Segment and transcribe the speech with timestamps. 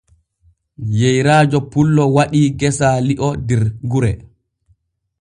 [0.99, 4.11] Yeyraajo pullo waɗii gesaa li'o der gure.